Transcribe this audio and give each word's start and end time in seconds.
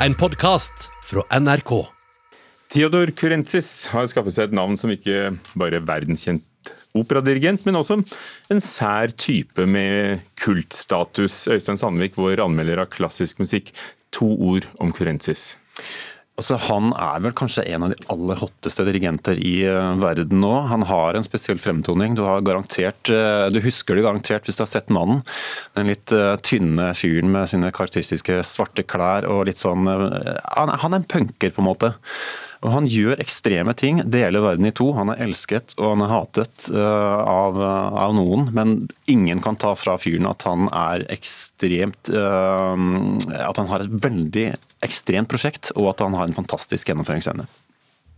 en 0.00 0.14
podkast 0.14 0.90
fra 1.08 1.22
NRK. 1.40 1.70
Theodor 2.72 3.10
Kurentzis 3.16 3.86
har 3.92 4.08
skaffet 4.10 4.34
seg 4.34 4.48
et 4.50 4.56
navn 4.56 4.76
som 4.76 4.92
ikke 4.92 5.30
bare 5.56 5.78
er 5.78 5.86
verdenskjent 5.86 6.72
operadirigent, 6.96 7.64
men 7.64 7.78
også 7.80 8.00
en 8.52 8.60
sær 8.62 9.14
type 9.16 9.64
med 9.68 10.24
kultstatus. 10.40 11.44
Øystein 11.52 11.80
Sandvik, 11.80 12.16
vår 12.18 12.42
anmelder 12.44 12.84
av 12.84 12.90
klassisk 12.92 13.40
musikk. 13.40 13.72
To 14.16 14.28
ord 14.50 14.68
om 14.82 14.92
Kurentzis. 14.96 15.54
Altså, 16.36 16.58
han 16.66 16.90
er 16.92 17.22
vel 17.24 17.32
kanskje 17.36 17.64
en 17.72 17.86
av 17.86 17.92
de 17.94 18.08
aller 18.12 18.40
hotteste 18.42 18.84
dirigenter 18.84 19.38
i 19.40 19.54
uh, 19.64 19.94
verden 20.02 20.42
nå. 20.42 20.52
Han 20.68 20.84
har 20.84 21.16
en 21.16 21.24
spesiell 21.24 21.60
fremtoning. 21.60 22.16
Du, 22.18 22.20
uh, 22.26 23.46
du 23.48 23.60
husker 23.64 23.96
det 23.96 24.04
garantert 24.04 24.44
hvis 24.44 24.60
du 24.60 24.64
har 24.66 24.68
sett 24.68 24.92
mannen. 24.92 25.22
Den 25.78 25.88
litt 25.88 26.12
uh, 26.12 26.34
tynne 26.44 26.90
fyren 26.98 27.32
med 27.32 27.48
sine 27.48 27.72
karakteristiske 27.72 28.42
svarte 28.44 28.84
klær 28.84 29.24
og 29.32 29.46
litt 29.48 29.62
sånn 29.62 29.88
han 29.88 30.72
er 30.76 30.98
en 30.98 31.08
punker, 31.08 31.54
på 31.56 31.62
en 31.62 31.70
måte. 31.70 31.92
Og 32.64 32.70
Han 32.72 32.88
gjør 32.88 33.20
ekstreme 33.22 33.74
ting, 33.76 34.00
deler 34.08 34.44
verden 34.44 34.68
i 34.68 34.74
to. 34.74 34.88
Han 34.96 35.12
er 35.12 35.20
elsket 35.26 35.74
og 35.76 35.92
han 35.92 36.04
er 36.06 36.12
hatet 36.12 36.68
uh, 36.72 37.20
av, 37.20 37.60
av, 37.60 38.14
noen, 38.16 38.48
men 38.56 38.76
ingen 39.10 39.42
kan 39.44 39.58
ta 39.60 39.74
fra 39.78 39.96
fyren 40.00 40.28
at 40.30 40.46
han 40.48 40.70
er 40.72 41.04
ekstremt 41.12 42.10
uh, 42.14 42.72
At 43.36 43.60
han 43.60 43.70
har 43.70 43.84
et 43.84 44.00
veldig 44.06 44.48
ekstremt 44.86 45.30
prosjekt, 45.30 45.72
og 45.76 45.92
at 45.92 46.02
han 46.04 46.16
har 46.16 46.28
en 46.28 46.36
fantastisk 46.36 46.90
gjennomføringsevne. 46.90 47.46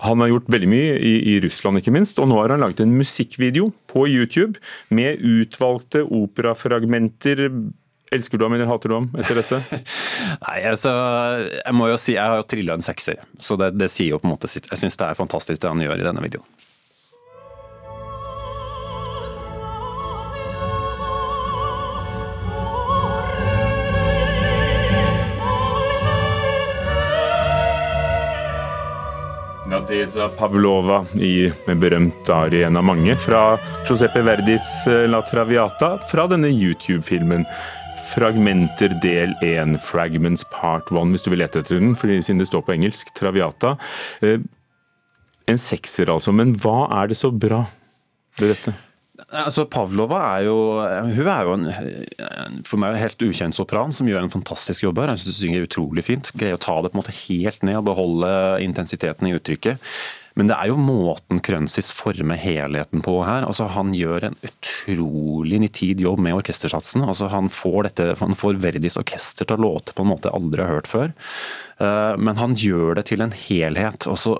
Han 0.06 0.22
har 0.22 0.30
gjort 0.30 0.50
veldig 0.54 0.68
mye 0.70 0.94
i, 1.02 1.14
i, 1.32 1.34
Russland, 1.42 1.80
ikke 1.80 1.94
minst, 1.94 2.20
og 2.22 2.28
nå 2.30 2.38
har 2.38 2.54
han 2.54 2.62
laget 2.62 2.84
en 2.84 2.94
musikkvideo 2.94 3.72
på 3.90 4.06
YouTube 4.06 4.60
med 4.94 5.24
utvalgte 5.26 6.04
operafragmenter 6.04 7.48
Elsker 8.10 8.38
du 8.38 8.44
ham 8.46 8.54
eller 8.56 8.68
hater 8.70 8.88
du 8.88 8.94
ham 8.96 9.08
etter 9.20 9.42
dette? 9.42 9.60
Nei, 10.46 10.60
altså, 10.70 10.92
Jeg 11.60 11.76
må 11.76 11.90
jo 11.90 11.98
si, 12.00 12.14
jeg 12.16 12.24
har 12.24 12.40
jo 12.40 12.46
trilla 12.48 12.78
en 12.78 12.84
sekser, 12.84 13.20
så 13.40 13.58
det, 13.60 13.74
det, 13.76 13.90
sier 13.92 14.14
jo 14.14 14.22
på 14.22 14.30
en 14.30 14.36
måte 14.36 14.50
sitt. 14.50 14.70
Jeg 14.72 14.80
syns 14.80 14.96
det 14.96 15.10
er 15.10 15.18
fantastisk 15.18 15.60
det 15.62 15.72
han 15.72 15.84
gjør 15.84 16.00
i 16.00 16.08
denne 16.08 16.24
videoen. 16.24 16.48
Nadeza 29.68 30.30
Pavlova 30.32 31.02
i 31.20 31.50
med 31.66 31.82
berømt 31.82 32.30
arien 32.32 32.76
av 32.76 32.86
mange, 32.88 33.12
fra 33.20 33.58
Giuseppe 33.84 34.22
Verdis 34.24 34.70
eh, 34.88 35.04
La 35.12 35.20
Traviata, 35.22 35.98
fra 36.08 36.24
denne 36.32 36.48
YouTube-filmen 36.48 37.44
Fragmenter 38.08 38.94
del 39.02 39.34
1, 39.44 39.76
Fragments 39.84 40.44
part 40.52 40.88
1, 40.94 41.12
hvis 41.12 41.26
du 41.26 41.30
vil 41.32 41.42
lete 41.42 41.60
etter 41.60 41.78
den, 41.80 41.94
siden 41.96 42.40
det 42.40 42.48
står 42.48 42.64
på 42.64 42.74
engelsk. 42.76 43.12
Traviata. 43.16 43.76
Eh, 44.24 44.40
en 45.48 45.60
sekser, 45.60 46.10
altså. 46.12 46.32
Men 46.32 46.54
hva 46.60 46.88
er 47.02 47.10
det 47.10 47.18
så 47.20 47.30
bra 47.32 47.64
ved 48.40 48.54
dette? 48.54 48.74
Altså, 49.28 49.66
Pavlova 49.68 50.22
er 50.38 50.46
jo 50.46 50.56
hun 51.12 51.26
er 51.28 51.44
jo 51.44 51.56
en 51.58 52.62
for 52.64 52.80
meg 52.80 52.94
en 52.94 53.02
helt 53.02 53.24
ukjent 53.26 53.56
sopran 53.56 53.92
som 53.92 54.08
gjør 54.08 54.24
en 54.24 54.32
fantastisk 54.32 54.86
jobb 54.86 55.02
her. 55.02 55.12
Hun 55.12 55.20
synger 55.20 55.66
utrolig 55.66 56.06
fint. 56.06 56.30
Greier 56.32 56.56
å 56.56 56.62
ta 56.62 56.78
det 56.80 56.92
på 56.92 56.96
en 56.96 57.02
måte 57.02 57.18
helt 57.26 57.66
ned 57.66 57.80
og 57.80 57.90
beholde 57.90 58.30
intensiteten 58.64 59.28
i 59.28 59.34
uttrykket. 59.36 59.84
Men 60.38 60.48
det 60.48 60.54
er 60.54 60.70
jo 60.70 60.78
måten 60.78 61.40
Krønsis 61.42 61.90
former 61.92 62.38
helheten 62.38 63.02
på 63.02 63.16
her. 63.26 63.42
Altså, 63.42 63.66
han 63.74 63.90
gjør 63.96 64.28
en 64.28 64.36
utrolig 64.46 65.58
nitid 65.64 66.00
jobb 66.04 66.22
med 66.22 66.36
orkestersatsen. 66.38 67.02
Altså, 67.04 67.26
han, 67.32 67.50
får 67.50 67.88
dette, 67.88 68.10
han 68.20 68.38
får 68.38 68.60
Verdis 68.62 68.96
orkester 69.00 69.48
til 69.48 69.58
å 69.58 69.64
låte 69.66 69.96
på 69.96 70.06
en 70.06 70.12
måte 70.12 70.30
jeg 70.30 70.38
aldri 70.38 70.62
har 70.62 70.76
hørt 70.76 70.90
før. 70.90 71.16
Eh, 71.82 72.14
men 72.22 72.38
han 72.38 72.54
gjør 72.54 73.00
det 73.00 73.08
til 73.10 73.24
en 73.26 73.34
helhet. 73.34 74.06
Altså, 74.06 74.38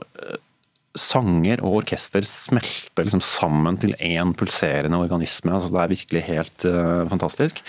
sanger 1.01 1.63
og 1.65 1.81
orkester 1.83 2.25
smelter 2.27 3.07
liksom 3.07 3.23
sammen 3.25 3.79
til 3.81 3.95
én 4.05 4.35
pulserende 4.39 5.01
organisme. 5.01 5.55
Altså, 5.55 5.73
det 5.75 5.83
er 5.83 5.93
virkelig 5.95 6.25
helt 6.29 6.67
uh, 6.69 7.05
fantastisk. 7.11 7.63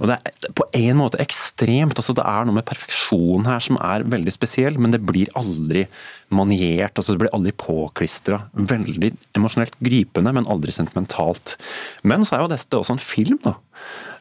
Og 0.00 0.10
det 0.10 0.18
er 0.18 0.52
på 0.56 0.68
en 0.78 1.00
måte 1.00 1.20
ekstremt. 1.24 1.96
Altså, 1.98 2.16
det 2.16 2.26
er 2.28 2.46
noe 2.46 2.58
med 2.58 2.68
perfeksjon 2.68 3.48
her 3.48 3.64
som 3.64 3.80
er 3.80 4.06
veldig 4.14 4.34
spesiell, 4.34 4.78
men 4.80 4.94
det 4.94 5.02
blir 5.04 5.32
aldri 5.38 5.86
maniert. 6.34 6.96
Altså, 6.96 7.14
det 7.14 7.24
blir 7.24 7.34
aldri 7.36 7.54
påklistra. 7.58 8.44
Veldig 8.54 9.12
emosjonelt 9.38 9.76
gripende, 9.84 10.34
men 10.36 10.48
aldri 10.50 10.74
sentimentalt. 10.74 11.56
Men 12.06 12.26
så 12.26 12.38
er 12.38 12.44
jo 12.44 12.54
dette 12.54 12.80
også 12.80 12.96
en 12.96 13.04
film, 13.04 13.40
da. 13.44 13.56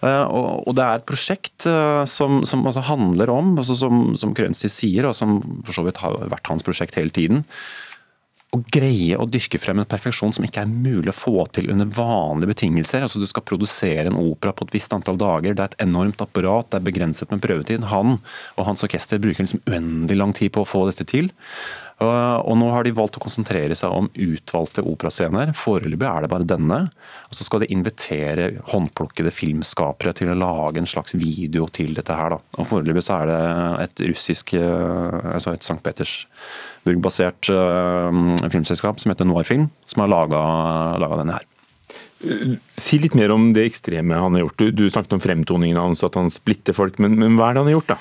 Uh, 0.03 0.27
og, 0.67 0.73
det 0.75 0.83
er 0.83 0.99
et 0.99 1.07
prosjekt 1.07 1.65
uh, 1.69 2.03
som, 2.09 2.41
som 2.47 2.65
altså 2.67 2.83
handler 2.89 3.31
om, 3.31 3.53
altså 3.61 3.77
som, 3.79 4.09
som 4.19 4.33
Krønsi 4.35 4.67
sier, 4.71 5.07
og 5.07 5.15
som 5.15 5.37
for 5.63 5.77
så 5.77 5.85
vidt 5.85 6.01
har 6.03 6.17
vært 6.33 6.49
hans 6.51 6.65
prosjekt 6.65 6.97
hele 6.99 7.13
tiden, 7.15 7.45
å 8.53 8.59
greie 8.73 9.17
å 9.17 9.25
dyrke 9.29 9.57
frem 9.61 9.81
en 9.81 9.89
perfeksjon 9.89 10.33
som 10.35 10.45
ikke 10.45 10.61
er 10.61 10.69
mulig 10.69 11.09
å 11.09 11.15
få 11.17 11.45
til 11.55 11.71
under 11.73 11.89
vanlige 11.89 12.51
betingelser. 12.53 13.01
Altså 13.05 13.21
Du 13.21 13.25
skal 13.29 13.45
produsere 13.47 14.05
en 14.11 14.19
opera 14.19 14.53
på 14.53 14.67
et 14.67 14.75
visst 14.75 14.93
antall 14.93 15.17
dager, 15.17 15.55
det 15.57 15.63
er 15.63 15.71
et 15.71 15.85
enormt 15.87 16.21
apparat, 16.21 16.69
det 16.69 16.79
er 16.79 16.87
begrenset 16.89 17.33
med 17.33 17.41
prøvetid. 17.43 17.87
Han 17.89 18.19
og 18.19 18.67
hans 18.67 18.85
orkester 18.85 19.21
bruker 19.21 19.45
liksom 19.45 19.63
uendelig 19.65 20.19
lang 20.19 20.35
tid 20.37 20.53
på 20.53 20.63
å 20.63 20.69
få 20.69 20.85
dette 20.89 21.07
til. 21.09 21.31
Og 22.03 22.57
nå 22.59 22.69
har 22.73 22.85
de 22.85 22.93
valgt 22.95 23.17
å 23.19 23.23
konsentrere 23.23 23.75
seg 23.77 23.93
om 23.93 24.09
utvalgte 24.11 24.83
operascener. 24.87 25.53
Foreløpig 25.57 26.07
er 26.09 26.25
det 26.25 26.31
bare 26.31 26.47
denne. 26.47 26.79
Og 27.29 27.37
så 27.37 27.47
skal 27.47 27.63
de 27.63 27.71
invitere 27.73 28.49
håndplukkede 28.71 29.33
filmskapere 29.33 30.15
til 30.17 30.33
å 30.33 30.37
lage 30.37 30.81
en 30.81 30.89
slags 30.89 31.15
video 31.17 31.67
til 31.71 31.95
dette 31.97 32.17
her. 32.17 32.35
Da. 32.35 32.59
Og 32.59 32.69
Foreløpig 32.71 33.05
så 33.05 33.21
er 33.21 33.31
det 33.31 33.39
et 33.85 34.05
russisk, 34.11 34.55
eh, 34.59 35.33
altså 35.35 35.55
et 35.55 35.65
St. 35.65 35.79
Peters 35.83 36.17
Burg-basert 36.83 37.47
uh, 37.53 38.11
filmselskap 38.51 38.99
som 38.99 39.13
heter 39.13 39.27
Noirfilm, 39.29 39.69
som 39.87 40.03
har 40.03 40.11
laga 40.11 41.19
denne 41.21 41.37
her. 41.37 41.47
Si 42.79 42.99
litt 42.99 43.15
mer 43.19 43.31
om 43.35 43.49
det 43.55 43.65
ekstreme 43.67 44.19
han 44.19 44.35
har 44.35 44.45
gjort. 44.45 44.59
Du, 44.59 44.83
du 44.83 44.83
snakket 44.89 45.15
om 45.17 45.23
fremtoningen 45.23 45.79
hans, 45.79 46.03
at 46.03 46.15
han 46.19 46.31
splitter 46.31 46.75
folk, 46.75 46.99
men, 47.03 47.17
men 47.19 47.39
hva 47.39 47.49
er 47.49 47.55
det 47.55 47.63
han 47.63 47.71
har 47.71 47.77
gjort, 47.77 47.95
da? 47.95 47.99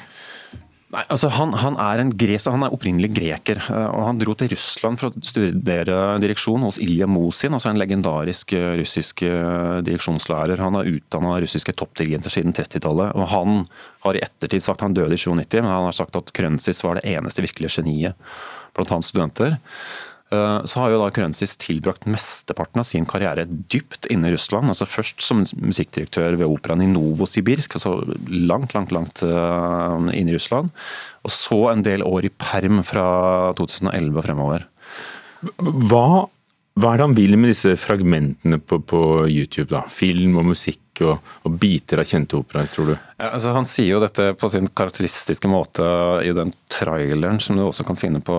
Nei, 0.92 1.03
altså 1.08 1.30
han, 1.32 1.54
han, 1.56 1.78
er 1.80 2.03
en 2.03 2.10
gres, 2.20 2.44
han 2.53 2.66
er 2.66 2.75
opprinnelig 2.75 3.14
greker. 3.16 3.62
Eh, 3.64 3.86
og 3.88 4.04
Han 4.10 4.20
dro 4.20 4.34
til 4.36 4.50
Russland 4.53 5.00
for 5.00 5.08
å 5.08 5.25
studere 5.25 5.98
direksjon 6.20 6.66
hos 6.66 6.80
Ilja 6.84 7.08
Mosin, 7.08 7.56
altså 7.56 7.70
en 7.70 7.80
legendarisk 7.80 8.53
eh, 8.58 8.75
russisk 8.82 9.25
direksjonslærer. 9.25 10.60
Han 10.60 10.76
har 10.76 10.91
utdanna 10.92 11.38
russiske 11.41 11.72
toppdirigenter 11.81 12.34
siden 12.34 12.52
30-tallet. 12.56 13.16
og 13.16 13.31
Han 13.32 13.64
har 14.04 14.19
i 14.19 14.25
ettertid 14.26 14.64
sagt 14.64 14.84
han 14.84 14.97
døde 14.97 15.16
i 15.16 15.20
97, 15.20 15.62
men 15.62 15.72
han 15.72 15.88
har 15.88 15.97
sagt 15.97 16.19
at 16.19 16.32
Krønsis 16.36 16.84
var 16.84 17.00
det 17.00 17.08
eneste 17.14 17.44
virkelige 17.44 17.81
geniet 17.81 18.19
blant 18.76 18.92
hans 18.92 19.08
studenter. 19.12 19.56
Eh, 20.32 20.65
så 20.65 20.81
har 20.81 20.93
jo 20.93 21.00
da 21.03 21.10
Kurensis 21.12 21.59
tilbrakt 21.60 22.06
mesteparten 22.09 22.81
av 22.81 22.88
sin 22.88 23.06
karriere 23.09 23.44
dypt 23.44 24.09
inne 24.12 24.31
i 24.31 24.34
Russland. 24.34 24.70
altså 24.72 24.88
Først 24.88 25.20
som 25.25 25.44
musikkdirektør 25.60 26.38
ved 26.41 26.48
operaen 26.48 26.84
i 26.84 26.88
Novosibirsk, 26.88 27.76
altså 27.76 27.98
langt, 28.28 28.72
langt 28.76 28.94
langt 28.97 29.25
eh, 29.26 29.97
inne 30.16 30.32
i 30.32 30.37
Russland. 30.38 30.72
Og 31.22 31.34
så 31.34 31.60
en 31.72 31.84
del 31.84 32.04
år 32.06 32.28
i 32.28 32.32
perm 32.32 32.81
fra 32.87 33.06
2011 33.60 34.16
og 34.16 34.26
fremover. 34.28 34.69
Hva 35.91 36.06
hva 36.72 36.94
er 36.94 37.00
det 37.00 37.05
han 37.05 37.16
vil 37.16 37.34
med 37.37 37.50
disse 37.53 37.75
fragmentene 37.77 38.56
på, 38.65 38.78
på 38.88 39.00
YouTube? 39.28 39.69
da? 39.75 39.83
Film 39.93 40.38
og 40.41 40.47
musikk 40.55 41.03
og, 41.05 41.34
og 41.44 41.59
biter 41.60 42.00
av 42.00 42.09
kjente 42.09 42.38
operaer, 42.38 42.71
tror 42.72 42.93
du? 42.93 42.94
Ja, 42.94 43.28
altså 43.28 43.53
han 43.53 43.69
sier 43.69 43.91
jo 43.91 44.00
dette 44.00 44.31
på 44.41 44.49
sin 44.53 44.71
karakteristiske 44.72 45.50
måte 45.53 45.84
i 46.25 46.32
den 46.37 46.55
traileren 46.72 47.43
som 47.44 47.61
du 47.61 47.66
også 47.66 47.84
kan 47.88 48.00
finne 48.00 48.22
på, 48.25 48.38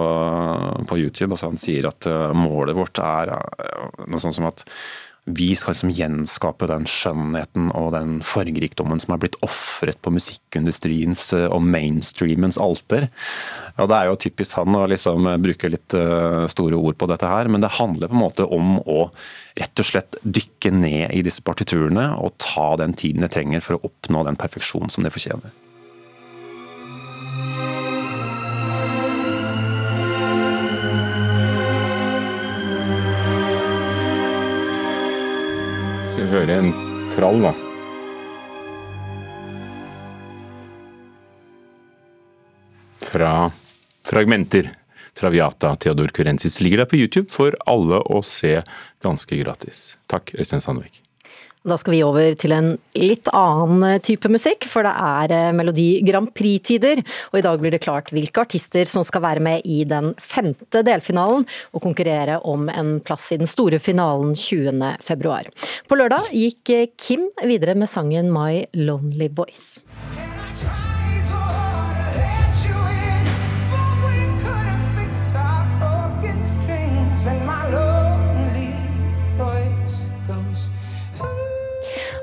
på 0.89 0.97
YouTube. 0.97 1.29
Altså 1.35 1.51
han 1.51 1.61
sier 1.61 1.89
at 1.91 2.09
uh, 2.09 2.31
målet 2.33 2.77
vårt 2.77 3.01
er 3.05 3.35
uh, 3.37 4.03
noe 4.07 4.23
sånt 4.23 4.37
som 4.39 4.49
at 4.49 4.65
vi 5.25 5.53
skal 5.55 5.71
liksom 5.71 5.91
gjenskape 5.95 6.67
den 6.67 6.83
skjønnheten 6.89 7.69
og 7.79 7.93
den 7.95 8.17
fargerikdommen 8.27 8.99
som 8.99 9.13
er 9.15 9.21
blitt 9.23 9.37
ofret 9.45 10.01
på 10.03 10.11
musikkindustriens 10.11 11.29
eh, 11.37 11.47
og 11.47 11.63
mainstreamens 11.63 12.59
alter. 12.59 13.07
Og 13.79 13.87
Det 13.87 13.99
er 13.99 14.09
jo 14.09 14.19
typisk 14.19 14.57
han 14.59 14.75
å 14.75 14.83
liksom 14.91 15.29
bruke 15.45 15.71
litt 15.71 15.95
eh, 15.95 16.43
store 16.51 16.75
ord 16.75 16.99
på 16.99 17.07
dette 17.11 17.29
her, 17.29 17.47
men 17.47 17.63
det 17.63 17.71
handler 17.79 18.11
på 18.11 18.19
en 18.19 18.25
måte 18.25 18.47
om 18.51 18.75
å 18.83 19.07
rett 19.55 19.79
og 19.79 19.87
slett 19.87 20.19
dykke 20.25 20.73
ned 20.75 21.13
i 21.15 21.23
disse 21.23 21.43
partiturene 21.45 22.09
og 22.19 22.35
ta 22.43 22.73
den 22.81 22.95
tiden 22.97 23.23
det 23.23 23.31
trenger 23.31 23.63
for 23.63 23.77
å 23.77 23.87
oppnå 23.87 24.25
den 24.27 24.39
perfeksjon 24.39 24.91
som 24.91 25.07
det 25.07 25.13
fortjener. 25.15 25.53
Høre 36.21 36.57
en 36.61 36.71
trall, 37.15 37.41
da. 37.41 37.53
Fra 43.09 43.51
fragmenter. 44.05 44.71
Traviata 45.13 45.75
Theodor 45.75 46.07
Kurensis 46.07 46.59
ligger 46.61 46.83
der 46.83 46.89
på 46.89 46.97
YouTube 46.97 47.29
for 47.29 47.53
alle 47.69 48.01
å 48.01 48.23
se 48.25 48.55
ganske 49.05 49.37
gratis. 49.43 49.93
Takk, 50.09 50.33
Øystein 50.39 50.63
Sandvik. 50.63 51.02
Da 51.63 51.77
skal 51.79 51.93
vi 51.95 52.01
over 52.03 52.33
til 52.35 52.51
en 52.51 52.73
litt 52.99 53.29
annen 53.31 53.85
eh, 53.87 54.01
type 54.03 54.27
musikk, 54.31 54.67
for 54.67 54.83
det 54.83 54.91
er 54.99 55.31
eh, 55.31 55.51
Melodi 55.55 55.87
Grand 56.03 56.27
Prix-tider. 56.35 56.99
Og 57.31 57.39
i 57.39 57.43
dag 57.45 57.61
blir 57.61 57.71
det 57.71 57.79
klart 57.85 58.11
hvilke 58.11 58.43
artister 58.43 58.89
som 58.89 59.05
skal 59.07 59.23
være 59.23 59.43
med 59.43 59.63
i 59.63 59.85
den 59.87 60.11
femte 60.19 60.83
delfinalen 60.83 61.47
og 61.71 61.85
konkurrere 61.85 62.41
om 62.51 62.67
en 62.67 62.97
plass 63.07 63.31
i 63.31 63.39
den 63.39 63.47
store 63.47 63.79
finalen 63.79 64.35
20. 64.35 64.83
februar. 65.07 65.47
På 65.87 65.99
lørdag 65.99 66.33
gikk 66.35 66.75
eh, 66.75 66.85
Kim 66.99 67.29
videre 67.47 67.79
med 67.79 67.91
sangen 67.91 68.33
My 68.35 68.65
Lonely 68.75 69.31
Voice. 69.31 69.87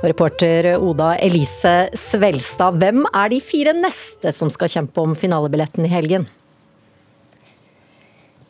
Reporter 0.02 0.78
Oda 0.80 1.12
Elise 1.20 1.90
Svelstad, 1.92 2.78
hvem 2.80 3.02
er 3.04 3.32
de 3.34 3.40
fire 3.44 3.74
neste 3.76 4.32
som 4.32 4.48
skal 4.48 4.70
kjempe 4.72 5.02
om 5.02 5.12
finalebilletten 5.12 5.84
i 5.84 5.90
helgen? 5.92 6.24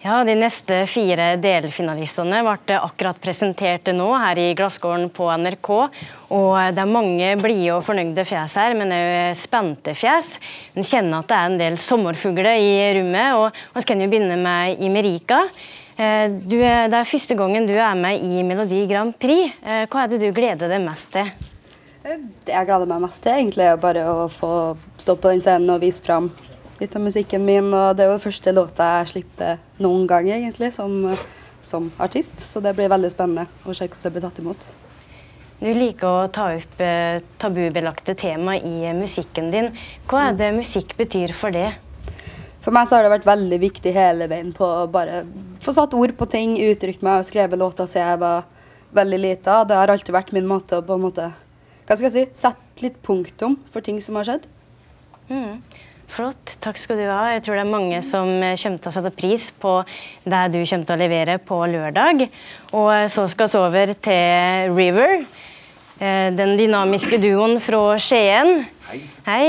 Ja, 0.00 0.22
De 0.24 0.36
neste 0.38 0.84
fire 0.88 1.34
delfinalistene 1.42 2.38
ble 2.46 2.76
akkurat 2.78 3.18
presentert 3.20 3.90
nå 3.92 4.06
her 4.14 4.38
i 4.38 4.46
Glassgården 4.54 5.10
på 5.10 5.26
NRK. 5.42 5.72
Og 6.30 6.54
Det 6.70 6.84
er 6.84 6.94
mange 6.94 7.34
blide 7.42 7.74
og 7.74 7.84
fornøyde 7.84 8.24
fjes 8.24 8.54
her, 8.56 8.78
men 8.78 8.94
òg 8.94 9.34
spente 9.36 9.92
fjes. 9.98 10.38
En 10.72 10.86
kjenner 10.86 11.18
at 11.18 11.28
det 11.28 11.36
er 11.36 11.50
en 11.50 11.60
del 11.60 11.76
sommerfugler 11.82 12.62
i 12.62 12.72
rommet. 13.00 13.34
og 13.34 13.52
Vi 13.74 13.84
kan 13.90 14.00
jo 14.00 14.08
begynne 14.08 14.38
med 14.38 14.80
Imerika. 14.80 15.48
Eh, 16.00 16.30
du, 16.32 16.56
det 16.56 16.96
er 16.96 17.08
første 17.08 17.36
gangen 17.36 17.66
du 17.68 17.74
er 17.76 17.96
med 17.98 18.22
i 18.24 18.40
Melodi 18.46 18.86
Grand 18.88 19.12
Prix. 19.20 19.52
Eh, 19.60 19.84
hva 19.90 20.04
er 20.04 20.12
det 20.12 20.20
du 20.22 20.30
gleder 20.32 20.70
deg 20.72 20.80
mest 20.84 21.10
til? 21.12 21.28
Det 22.00 22.54
jeg 22.54 22.68
gleder 22.68 22.88
meg 22.88 23.02
mest 23.02 23.20
til, 23.20 23.34
egentlig, 23.36 23.66
er 23.68 23.80
bare 23.80 24.06
å 24.08 24.22
få 24.32 24.52
stå 25.00 25.18
på 25.20 25.34
den 25.34 25.42
scenen 25.44 25.68
og 25.74 25.82
vise 25.82 26.00
fram 26.00 26.30
litt 26.80 26.96
av 26.96 27.04
musikken 27.04 27.44
min. 27.44 27.68
og 27.74 27.98
Det 27.98 28.06
er 28.06 28.08
jo 28.08 28.16
den 28.16 28.24
første 28.24 28.54
låta 28.56 28.86
jeg 29.00 29.10
slipper 29.12 29.60
noen 29.84 30.06
gang, 30.08 30.30
egentlig, 30.32 30.72
som, 30.72 30.94
som 31.60 31.90
artist. 32.00 32.40
Så 32.40 32.64
det 32.64 32.72
blir 32.78 32.88
veldig 32.88 33.12
spennende 33.12 33.50
å 33.66 33.76
se 33.76 33.84
hvordan 33.84 34.06
det 34.06 34.14
blir 34.16 34.24
tatt 34.24 34.40
imot. 34.40 34.66
Du 35.60 35.68
liker 35.76 36.08
å 36.08 36.28
ta 36.32 36.48
opp 36.56 36.80
eh, 36.80 37.20
tabubelagte 37.36 38.16
tema 38.16 38.56
i 38.56 38.94
musikken 38.96 39.52
din. 39.52 39.68
Hva 40.08 40.30
er 40.30 40.40
det 40.40 40.54
musikk 40.56 40.96
betyr 40.96 41.36
for 41.36 41.52
det? 41.52 41.68
For 42.60 42.76
meg 42.76 42.88
så 42.88 42.98
har 42.98 43.06
det 43.06 43.14
vært 43.14 43.28
veldig 43.28 43.58
viktig 43.62 43.92
hele 43.96 44.28
veien 44.30 44.50
på 44.56 44.66
å 44.66 44.88
bare 44.92 45.22
få 45.64 45.72
satt 45.76 45.94
ord 45.96 46.12
på 46.18 46.28
ting, 46.28 46.58
uttrykt 46.60 47.04
meg 47.04 47.22
og 47.22 47.28
skrevet 47.28 47.60
låter 47.60 47.88
siden 47.88 48.10
jeg 48.12 48.20
var 48.20 48.48
veldig 48.96 49.20
lita. 49.20 49.60
Det 49.64 49.78
har 49.78 49.92
alltid 49.92 50.16
vært 50.16 50.34
min 50.36 50.48
måte 50.48 50.80
å 50.80 50.84
på 50.84 50.96
en 50.98 51.06
måte, 51.06 51.30
hva 51.86 51.96
skal 51.96 52.10
jeg 52.10 52.16
si, 52.16 52.42
sette 52.44 52.84
litt 52.84 52.98
punktum 53.06 53.56
for 53.72 53.84
ting 53.84 54.00
som 54.04 54.18
har 54.20 54.28
skjedd. 54.28 54.44
Mm. 55.30 55.62
Flott. 56.10 56.56
Takk 56.62 56.78
skal 56.80 56.98
du 56.98 57.04
ha. 57.06 57.30
Jeg 57.36 57.44
tror 57.46 57.56
det 57.56 57.62
er 57.62 57.70
mange 57.70 58.00
som 58.02 58.26
kommer 58.26 58.80
til 58.82 58.90
å 58.90 58.94
sette 58.96 59.12
pris 59.14 59.46
på 59.62 59.76
det 60.26 60.40
du 60.50 60.58
kommer 60.58 60.88
til 60.88 60.96
å 60.96 60.98
levere 60.98 61.36
på 61.38 61.60
lørdag. 61.70 62.24
Og 62.74 62.90
så 63.14 63.28
skal 63.30 63.52
vi 63.52 63.60
over 63.60 63.94
til 64.08 64.74
River. 64.74 65.22
Eh, 66.00 66.32
den 66.34 66.56
dynamiske 66.58 67.20
duoen 67.22 67.60
fra 67.62 67.94
Skien. 68.02 68.64
Hei. 68.88 69.04
Hei. 69.28 69.44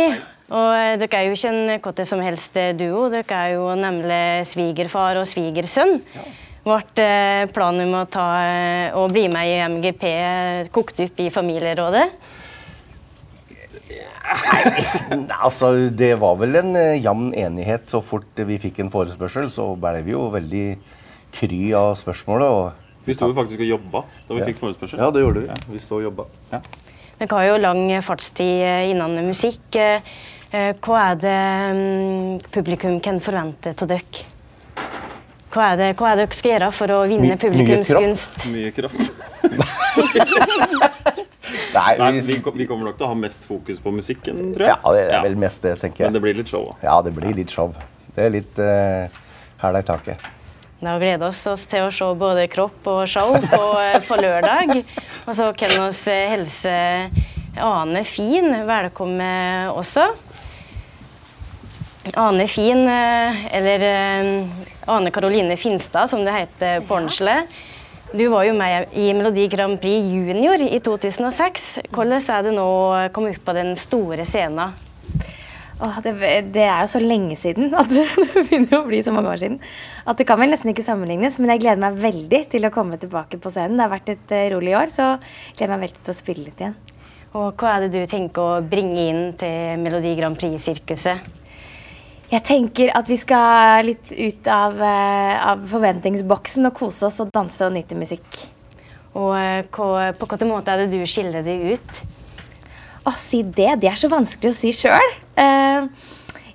Og 0.52 0.70
eh, 0.76 0.98
Dere 1.00 1.22
er 1.22 1.30
jo 1.30 1.36
ikke 1.38 1.52
en 1.52 1.74
hvilken 1.78 2.08
som 2.08 2.22
helst 2.26 2.58
eh, 2.60 2.74
duo, 2.76 3.08
dere 3.12 3.38
er 3.38 3.56
jo 3.56 3.72
nemlig 3.80 4.22
svigerfar 4.50 5.22
og 5.22 5.28
svigersønn. 5.30 6.00
Ja. 6.16 6.28
Ble 6.66 7.06
eh, 7.06 7.46
planen 7.56 7.88
om 7.88 8.02
å, 8.02 8.06
ta, 8.12 8.28
å 9.00 9.08
bli 9.10 9.26
med 9.32 9.48
i 9.48 9.60
MGP 9.72 10.04
kokt 10.76 11.00
opp 11.06 11.22
i 11.24 11.32
familierådet? 11.34 12.06
Nei, 14.32 14.60
altså 15.42 15.72
det 15.90 16.14
var 16.22 16.38
vel 16.40 16.60
en 16.60 16.76
uh, 16.78 16.94
jevn 16.96 17.32
enighet. 17.36 17.88
Så 17.92 18.04
fort 18.06 18.44
vi 18.48 18.60
fikk 18.62 18.80
en 18.84 18.92
forespørsel, 18.94 19.50
så 19.52 19.66
ble 19.80 20.04
vi 20.06 20.14
jo 20.14 20.28
veldig 20.32 20.68
kry 21.36 21.62
av 21.80 21.96
spørsmålet. 22.00 22.60
Og, 22.60 23.00
vi 23.08 23.16
sto 23.18 23.32
jo 23.32 23.36
faktisk 23.36 23.64
og 23.64 23.72
jobba 23.72 24.04
da 24.28 24.36
vi 24.36 24.44
ja. 24.44 24.52
fikk 24.52 24.62
forespørsel. 24.62 25.02
Ja, 25.02 25.10
det 25.16 25.24
gjorde 25.24 25.44
vi. 25.44 25.50
Ja. 25.50 25.58
Vi 25.74 25.82
sto 25.84 25.98
og 25.98 26.06
jobba. 26.06 26.28
Ja. 26.52 26.62
Dere 27.22 27.40
har 27.40 27.48
jo 27.50 27.58
lang 27.64 27.84
fartstid 28.06 28.92
innen 28.94 29.18
musikk. 29.28 29.80
Eh, 30.52 30.74
hva 30.84 31.02
er 31.14 31.20
det 31.22 31.42
mm, 31.78 32.40
publikum 32.52 32.98
kan 33.04 33.22
forvente 33.24 33.72
av 33.72 33.88
dere? 33.88 34.26
Hva 35.52 35.70
er, 35.72 35.78
det, 35.80 35.88
hva 36.00 36.10
er 36.10 36.18
det 36.20 36.26
dere 36.26 36.36
skal 36.36 36.52
gjøre 36.52 36.68
for 36.76 36.92
å 36.96 36.98
vinne 37.08 37.30
My, 37.30 37.38
publikums 37.40 37.92
gunst? 37.92 38.46
Mye 38.52 38.72
kraft. 38.76 39.00
Nei, 41.72 41.92
vi, 41.96 42.04
Nei 42.04 42.10
vi, 42.20 42.36
vi, 42.44 42.66
kommer 42.68 42.90
nok 42.90 42.98
til 43.00 43.08
å 43.08 43.12
ha 43.12 43.18
mest 43.20 43.44
fokus 43.48 43.80
på 43.84 43.94
musikken, 43.96 44.40
tror 44.56 44.68
jeg. 44.68 44.76
Ja, 44.76 44.92
det 44.96 45.02
er 45.08 45.24
vel 45.24 45.38
mest 45.40 45.64
det, 45.64 45.78
tenker 45.80 46.04
jeg. 46.04 46.12
Men 46.12 46.18
det 46.20 46.24
blir 46.24 46.36
litt 46.40 46.52
show 46.52 46.68
òg. 46.68 46.84
Ja, 46.84 46.98
det 47.04 47.14
blir 47.16 47.36
litt 47.36 47.52
show. 47.52 47.72
Det 48.16 48.26
er 48.28 48.34
litt 48.34 48.60
uh, 48.60 49.08
hæla 49.64 49.84
i 49.84 49.88
taket. 49.88 50.26
Da 50.82 50.98
gleder 50.98 51.22
vi 51.22 51.30
oss 51.30 51.68
til 51.70 51.86
å 51.86 51.92
se 51.96 52.10
både 52.18 52.48
kropp 52.52 52.88
og 52.92 53.04
show 53.12 53.36
på, 53.38 53.62
eh, 53.84 54.00
på 54.04 54.18
lørdag. 54.20 54.82
Og 55.28 55.36
så 55.38 55.52
kan 55.56 55.76
vi 55.78 56.16
helse 56.34 56.76
Ane 57.62 58.04
Fin 58.08 58.52
velkommen 58.68 59.72
også. 59.76 60.10
Ane 62.18 62.48
Fin, 62.50 62.88
eh, 62.90 63.56
eller 63.56 63.84
eh, 63.86 64.46
Ane 64.90 65.12
Karoline 65.14 65.58
Finstad, 65.58 66.10
som 66.10 66.24
det 66.26 66.34
heter 66.34 66.82
på 66.82 66.96
ordentlig. 66.98 67.44
Du 68.12 68.26
var 68.28 68.44
jo 68.44 68.56
med 68.58 68.90
i 68.98 69.12
Melodi 69.14 69.46
Grand 69.48 69.78
Prix 69.82 70.08
Junior 70.10 70.62
i 70.66 70.80
2006. 70.84 71.68
Hvordan 71.94 72.18
er 72.20 72.48
det 72.48 72.56
nå 72.56 72.66
å 72.66 73.04
komme 73.14 73.32
opp 73.32 73.46
på 73.46 73.56
den 73.56 73.76
store 73.80 74.26
scenen? 74.28 74.74
Åh, 75.82 76.00
det, 76.04 76.12
det, 76.54 76.66
er 76.66 76.84
jo 76.84 76.90
så 76.92 77.00
lenge 77.02 77.38
siden 77.40 77.72
at 77.78 77.90
det 77.94 78.04
begynner 78.36 78.82
å 78.82 78.88
bli 78.90 79.00
så 79.06 79.14
mange 79.14 79.32
år 79.32 79.40
siden. 79.42 79.60
At 80.06 80.18
det 80.20 80.28
kan 80.30 80.42
vel 80.42 80.52
nesten 80.52 80.74
ikke 80.74 80.86
sammenlignes, 80.86 81.38
men 81.40 81.54
jeg 81.54 81.64
gleder 81.64 81.82
meg 81.82 82.02
veldig 82.02 82.42
til 82.52 82.66
å 82.68 82.74
komme 82.74 83.00
tilbake 83.02 83.40
på 83.42 83.54
scenen. 83.54 83.78
Det 83.78 83.86
har 83.88 83.94
vært 83.94 84.12
et 84.14 84.34
uh, 84.36 84.48
rolig 84.56 84.76
år, 84.78 84.94
så 84.94 85.08
jeg 85.16 85.62
gleder 85.62 85.74
meg 85.76 85.88
veldig 85.88 86.02
til 86.02 86.14
å 86.14 86.18
spille 86.20 86.46
litt 86.50 86.66
igjen. 86.66 86.80
Og 87.40 87.54
Hva 87.56 87.78
er 87.78 87.86
det 87.86 87.94
du 87.96 88.10
tenker 88.12 88.58
å 88.58 88.66
bringe 88.66 89.06
inn 89.08 89.24
til 89.40 89.80
Melodi 89.82 90.18
Grand 90.20 90.38
Prix-sirkuset? 90.38 91.41
Jeg 92.32 92.46
tenker 92.48 92.94
at 92.96 93.10
vi 93.12 93.18
skal 93.20 93.84
litt 93.84 94.08
ut 94.16 94.48
av, 94.48 94.78
uh, 94.80 95.34
av 95.52 95.64
forventningsboksen 95.68 96.70
og 96.70 96.78
kose 96.78 97.10
oss 97.10 97.20
og 97.20 97.32
danse 97.36 97.66
og 97.66 97.74
nyte 97.76 97.98
musikk. 98.00 98.40
Og 99.20 99.36
uh, 99.36 99.60
på 99.68 100.30
hvilken 100.30 100.48
måte 100.48 100.72
er 100.72 100.86
det 100.86 100.94
du 100.94 101.04
skiller 101.04 101.44
deg 101.44 101.74
ut? 101.76 102.00
Å, 103.04 103.12
si 103.20 103.42
det. 103.44 103.74
Det 103.82 103.90
er 103.92 104.00
så 104.00 104.08
vanskelig 104.12 104.54
å 104.54 104.56
si 104.56 104.72
sjøl. 104.78 105.16
Uh, 105.36 105.90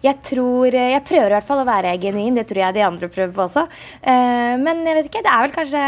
jeg 0.06 0.16
tror 0.22 0.70
Jeg 0.70 1.02
prøver 1.04 1.32
i 1.32 1.34
hvert 1.34 1.48
fall 1.48 1.60
å 1.60 1.68
være 1.68 1.92
genuin. 2.00 2.38
Det 2.38 2.46
tror 2.48 2.62
jeg 2.62 2.76
de 2.76 2.84
andre 2.86 3.10
prøver 3.10 3.34
på 3.34 3.44
også. 3.44 3.64
men 4.06 4.84
jeg 4.86 4.98
vet 5.00 5.08
ikke. 5.08 5.22
Det 5.24 5.32
er 5.32 5.42
vel 5.42 5.54
kanskje 5.56 5.82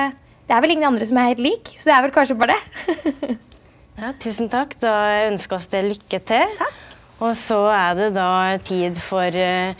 Det 0.48 0.56
er 0.56 0.64
vel 0.64 0.74
ingen 0.74 0.88
andre 0.88 1.06
som 1.06 1.20
er 1.20 1.28
helt 1.28 1.44
lik, 1.44 1.70
så 1.76 1.90
det 1.90 1.94
er 1.94 2.04
vel 2.06 2.14
kanskje 2.16 2.38
bare 2.40 2.56
det. 2.56 3.36
ja, 4.00 4.12
tusen 4.18 4.50
takk. 4.50 4.74
Da 4.82 4.96
ønsker 5.28 5.54
vi 5.54 5.60
oss 5.60 5.70
det 5.70 5.84
lykke 5.86 6.22
til. 6.32 6.56
Takk. 6.58 6.88
Og 7.18 7.34
så 7.34 7.58
er 7.74 7.96
det 7.98 8.12
da 8.14 8.30
tid 8.62 8.98
for 9.02 9.34
eh, 9.34 9.74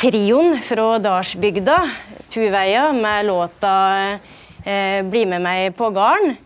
trioen 0.00 0.56
fra 0.64 0.96
Dalsbygda, 1.04 1.76
Tuveia, 2.32 2.88
med 2.96 3.28
låta 3.28 3.74
eh, 4.64 5.04
'Bli 5.04 5.26
med 5.26 5.44
meg 5.44 5.76
på 5.76 5.90
garn'. 5.92 6.36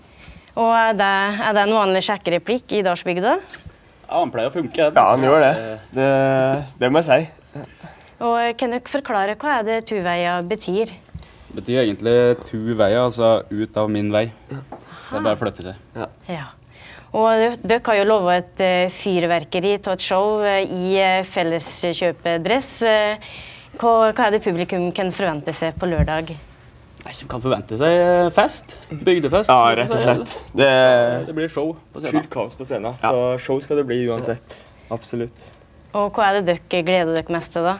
Og 0.59 0.73
er 0.75 0.93
det, 0.99 1.14
er 1.47 1.55
det 1.55 1.62
en 1.62 1.76
vanlig 1.79 2.02
sjekkereplikk 2.02 2.73
i 2.75 2.83
Dalsbygda? 2.83 3.38
Ja, 4.11 4.19
han 4.19 4.33
pleier 4.35 4.50
å 4.50 4.55
funke. 4.55 4.90
Ja, 4.90 5.05
han 5.12 5.23
gjør 5.23 5.40
det. 5.47 5.55
Det, 5.95 6.11
det 6.83 6.90
må 6.90 6.99
jeg 7.00 7.07
si. 7.07 7.64
Og 8.21 8.59
Kan 8.59 8.75
dere 8.75 8.90
forklare 8.90 9.38
hva 9.38 9.61
er 9.61 9.69
det 9.69 9.79
Tuveia 9.88 10.40
betyr? 10.43 10.90
Det 10.90 11.55
betyr 11.55 11.85
egentlig 11.85 12.17
to 12.50 12.59
veier, 12.75 13.07
altså 13.07 13.45
ut 13.49 13.79
av 13.79 13.88
min 13.90 14.11
vei. 14.12 14.26
Det 14.50 15.17
er 15.17 15.23
bare 15.23 15.38
å 15.38 15.40
flytte 15.40 15.71
seg. 15.71 15.79
Ja. 15.95 16.11
ja. 16.29 16.49
Og 17.11 17.57
dere 17.67 17.81
har 17.88 17.97
jo 17.99 18.07
lova 18.07 18.37
et 18.38 18.61
uh, 18.62 18.93
fyrverkeri 18.95 19.73
av 19.81 19.97
et 19.97 20.05
show 20.05 20.38
uh, 20.45 20.61
i 20.62 20.95
uh, 21.00 21.25
felleskjøpedress. 21.26 22.71
Hva, 23.81 23.90
hva, 24.12 24.26
er 24.26 24.37
det 24.37 24.43
publikum 24.45 24.90
kan 24.95 25.11
forvente 25.14 25.55
seg 25.57 25.75
på 25.81 25.88
lørdag? 25.90 26.31
Nei, 27.00 27.14
Som 27.17 27.31
kan 27.33 27.43
forvente 27.43 27.79
seg 27.81 28.31
fest. 28.37 28.76
Bygdefest. 28.90 29.50
Ja, 29.50 29.73
rett 29.79 29.95
og 29.95 30.02
slett. 30.05 30.35
Det, 30.55 30.69
det 31.26 31.35
blir 31.35 31.50
show 31.50 31.73
på 31.90 32.02
scenen. 32.02 32.21
Fullt 32.21 32.35
kaos 32.35 32.59
på 32.59 32.67
scenen, 32.69 32.93
ja. 32.93 33.11
så 33.11 33.40
show 33.43 33.62
skal 33.64 33.81
det 33.81 33.87
bli 33.88 34.02
uansett. 34.11 34.61
Absolutt. 34.93 35.49
Og 35.97 36.12
hva 36.14 36.29
er 36.29 36.38
det 36.38 36.52
dere 36.52 36.85
gleder 36.87 37.17
dere 37.17 37.35
mest 37.35 37.57
til, 37.57 37.67
da? 37.67 37.79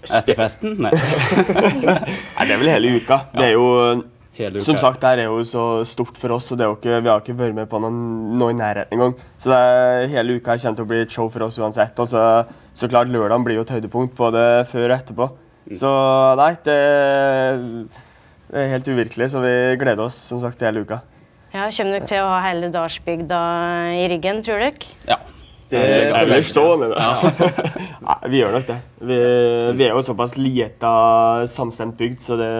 Etterfesten? 0.00 0.78
Nei. 0.80 0.94
Nei. 1.90 1.98
Det 2.06 2.54
er 2.54 2.62
vel 2.62 2.72
hele 2.72 2.94
uka. 2.96 3.24
Det 3.34 3.50
er 3.50 3.54
jo 3.58 3.66
som 4.64 4.78
sagt, 4.80 5.02
det 5.02 5.24
er 5.24 5.28
jo 5.28 5.40
så 5.46 5.64
stort 5.88 6.18
for 6.20 6.34
oss, 6.36 6.50
og 6.54 6.60
ikke, 6.64 7.00
vi 7.02 7.10
har 7.10 7.22
ikke 7.22 7.36
vært 7.38 7.56
med 7.56 7.68
på 7.70 7.80
noe, 7.82 7.92
noe 8.40 8.54
i 8.54 8.56
nærheten 8.58 8.96
engang. 8.96 9.14
Så 9.40 9.52
er, 9.54 10.08
hele 10.12 10.38
uka 10.38 10.54
her 10.54 10.62
kommer 10.62 10.80
til 10.80 10.86
å 10.86 10.90
bli 10.92 11.00
et 11.04 11.14
show 11.14 11.30
for 11.32 11.46
oss 11.46 11.58
uansett. 11.60 11.98
Og 12.02 12.10
så, 12.10 12.24
så 12.76 12.90
klart, 12.90 13.12
lørdagen 13.12 13.46
blir 13.46 13.60
jo 13.60 13.64
et 13.66 13.74
høydepunkt 13.76 14.16
både 14.18 14.44
før 14.70 14.88
og 14.88 14.96
etterpå. 14.96 15.30
Mm. 15.66 15.74
Så 15.80 15.90
nei, 16.40 16.52
det, 16.66 16.78
det, 18.50 18.62
er 18.62 18.72
helt 18.76 18.92
uvirkelig, 18.92 19.32
så 19.34 19.42
vi 19.44 19.56
gleder 19.80 20.06
oss 20.06 20.18
som 20.30 20.40
sagt 20.42 20.62
hele 20.66 20.86
uka. 20.86 21.02
Ja, 21.50 21.66
Kommer 21.66 21.98
dere 21.98 22.06
til 22.06 22.22
å 22.22 22.30
ha 22.30 22.40
hele 22.46 22.70
dalsbygda 22.70 23.42
i 23.98 24.06
ryggen, 24.12 24.44
tror 24.46 24.62
dere? 24.62 24.94
Ja. 25.08 25.18
Det 25.70 25.80
er 26.10 26.26
vel 26.26 26.42
sånn, 26.42 26.82
det. 26.82 26.96
Nei, 28.06 28.16
vi 28.32 28.40
gjør 28.40 28.56
nok 28.56 28.64
det. 28.66 28.78
Vi, 29.06 29.18
vi 29.78 29.84
er 29.86 29.94
jo 29.94 30.02
såpass 30.02 30.34
lieta, 30.34 30.90
samstemt 31.50 31.94
bygd, 32.00 32.24
så 32.24 32.38
det 32.40 32.50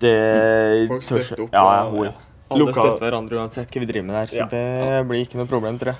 det 0.00 0.88
Folk 0.88 1.02
tør 1.02 1.22
støtter 1.22 1.44
opp. 1.46 1.52
Ja, 1.52 1.64
ja, 1.78 1.88
hun- 1.90 2.12
Alle 2.50 2.72
støtter 2.72 3.04
hverandre 3.04 3.36
uansett 3.36 3.70
hva 3.70 3.80
vi 3.80 3.86
driver 3.86 4.06
med 4.06 4.16
der, 4.16 4.26
så 4.26 4.38
Ja. 4.38 4.46
det 4.46 5.06
blir 5.08 5.24
ikke 5.26 5.36
noe 5.36 5.46
problem, 5.46 5.78
tror 5.78 5.94
jeg. 5.94 5.98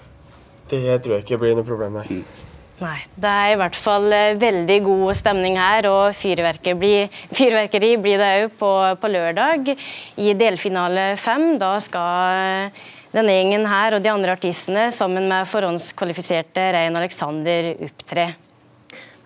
Det 0.69 1.03
tror 1.03 1.15
jeg 1.19 1.25
ikke 1.25 1.39
blir 1.41 1.55
noe 1.57 1.65
problem, 1.65 1.95
nei. 1.95 2.23
Nei. 2.81 2.99
Det 3.19 3.25
er 3.29 3.53
i 3.53 3.57
hvert 3.59 3.75
fall 3.75 4.13
eh, 4.13 4.35
veldig 4.39 4.83
god 4.85 5.15
stemning 5.19 5.57
her, 5.57 5.87
og 5.91 6.15
fyrverkeri 6.15 6.75
blir, 6.79 7.09
fyrverkeri 7.35 7.97
blir 8.01 8.19
det 8.19 8.29
òg 8.45 8.51
på, 8.61 8.71
på 9.01 9.11
lørdag. 9.11 9.73
I 10.17 10.33
delfinale 10.39 11.17
fem. 11.19 11.59
Da 11.59 11.73
skal 11.81 12.69
eh, 12.69 12.71
denne 13.13 13.35
gjengen 13.35 13.67
her 13.67 13.97
og 13.97 14.03
de 14.05 14.09
andre 14.13 14.37
artistene 14.37 14.93
sammen 14.95 15.27
med 15.29 15.49
forhåndskvalifiserte 15.51 16.69
Rein 16.77 16.97
Alexander 16.97 17.75
opptre. 17.89 18.29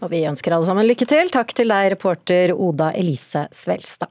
Og 0.00 0.11
vi 0.11 0.25
ønsker 0.26 0.55
alle 0.57 0.64
sammen 0.67 0.88
lykke 0.88 1.07
til. 1.07 1.29
Takk 1.31 1.52
til 1.55 1.69
deg, 1.69 1.93
reporter 1.93 2.55
Oda 2.57 2.91
Elise 2.97 3.45
Svelstad. 3.52 4.09